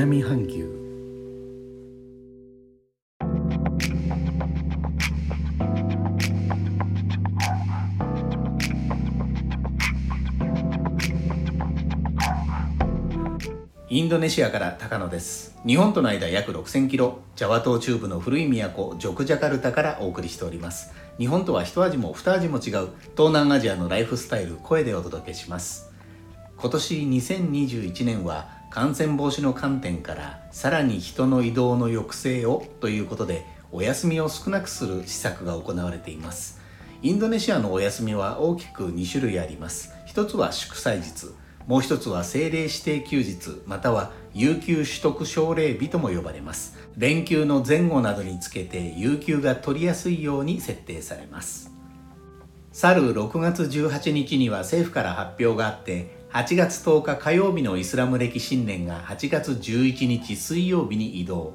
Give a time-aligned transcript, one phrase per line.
[0.00, 0.66] 南半球。
[13.90, 15.54] インドネシアから高野です。
[15.66, 17.18] 日本との間約6000キロ。
[17.36, 20.94] ジャワ島中部の古い都ジョクジャカルタからお送りしております。
[21.18, 25.92] 日本とは一味も二味も違う東南アジアのライフスタイル声でお届けします。
[26.56, 36.60] 今年2021年は感染防止の観点からさらに人の移動の抑制をということでお休みを少なくする施策が行われています。
[37.02, 39.92] インドネシアのお休みは大きく2種類あります。
[40.06, 41.26] 一つは祝祭日
[41.66, 46.78] もう一つは政令指定休日または有給取得奨励日とも呼ばれます。
[46.96, 51.72] 連休の前後などにつけて有給が取りやすいように設定されます。
[52.70, 61.54] 去る6月18日には政府から発表があって8月10日火曜日のイスラム暦新年が8月11日水曜日に移動。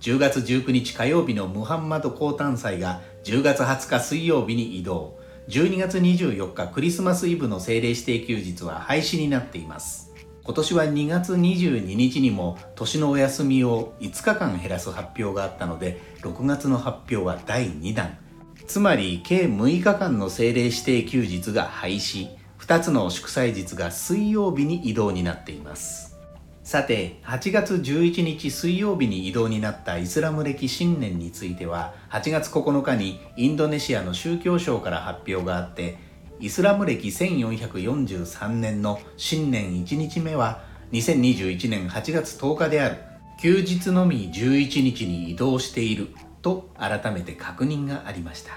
[0.00, 5.16] 10月19日火曜日のムハンマド降誕祭が10月20日水曜日に移動。
[5.48, 10.12] 12月24日クリスマスイブの政令指定休日は廃止になっています。
[10.42, 18.18] 今年は2月22日にも年のお休みを5日間減らす発表があったので6月の発表は第2弾。
[18.66, 22.44] つまり計6日間の政令指定休日が廃止。
[22.58, 26.16] 2つの祝祭日が水曜日に移動になっています。
[26.62, 35.96] さて8月11日水曜日に移動になったイスラム暦新年については8月9日にインドネシアの宗教省から発表があって
[36.40, 42.96] イスラム暦1443年の新年1日目は2021年8月10日である。
[43.38, 46.08] 休日のみ11日に移動している
[46.40, 48.52] と改めて確認がありました。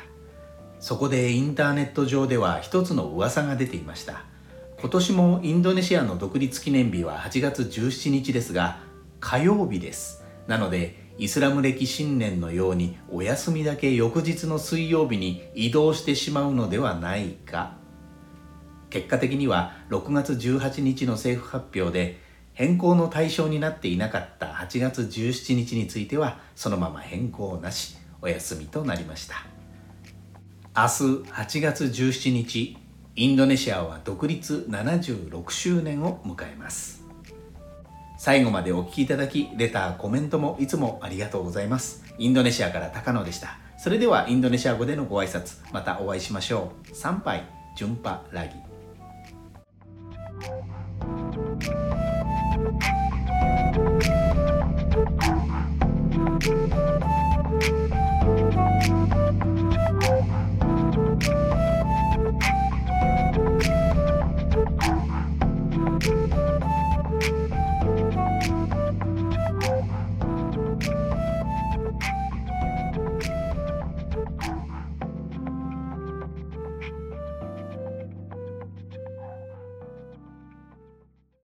[0.80, 4.24] そこでインターネット上では一つの噂が出ていました。
[4.80, 8.80] 今年もインドネシアの独立記念日は8月17日ですが
[9.20, 10.24] 火曜日です。
[10.48, 17.74] なのでイスラム暦新年のようにお休みだけ翌日の水曜日に移動してしまうのではないか。
[18.90, 22.22] 結果的には6月18日の政府発表で
[22.54, 29.59] 変更の対象になっていなかった8月17日についてはそのまま変更なしお休みとなりました。
[30.80, 30.90] 明日
[31.30, 32.78] 8月17日
[33.18, 37.04] インドネシアは独立76周年を迎えます。
[38.18, 42.06] 最後までお聴きいただきレターコメントもいつもありがとうございます。
[42.18, 43.58] インドネシアから高野でした。
[43.78, 46.96] それではインドネシア語でのご挨拶またお会いしましょう。
[46.96, 47.44] 参拝
[47.76, 48.54] 順波ラギ。
[60.02, 60.59] Thank you.
[61.22, 61.79] Thank you.